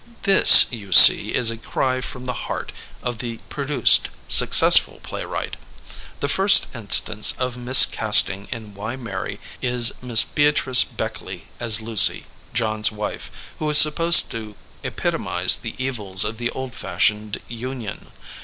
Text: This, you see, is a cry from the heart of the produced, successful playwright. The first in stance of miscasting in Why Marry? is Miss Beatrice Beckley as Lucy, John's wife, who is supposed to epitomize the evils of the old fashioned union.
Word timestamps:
This, 0.23 0.65
you 0.71 0.91
see, 0.91 1.35
is 1.35 1.51
a 1.51 1.57
cry 1.57 2.01
from 2.01 2.25
the 2.25 2.49
heart 2.49 2.71
of 3.03 3.19
the 3.19 3.37
produced, 3.49 4.09
successful 4.27 4.99
playwright. 5.03 5.57
The 6.21 6.27
first 6.27 6.73
in 6.73 6.89
stance 6.89 7.33
of 7.33 7.55
miscasting 7.55 8.47
in 8.51 8.73
Why 8.73 8.95
Marry? 8.95 9.39
is 9.61 9.91
Miss 10.01 10.23
Beatrice 10.23 10.83
Beckley 10.83 11.45
as 11.59 11.81
Lucy, 11.81 12.25
John's 12.51 12.91
wife, 12.91 13.29
who 13.59 13.69
is 13.69 13.77
supposed 13.77 14.31
to 14.31 14.55
epitomize 14.81 15.57
the 15.57 15.75
evils 15.77 16.23
of 16.25 16.39
the 16.39 16.49
old 16.49 16.73
fashioned 16.73 17.39
union. 17.47 18.07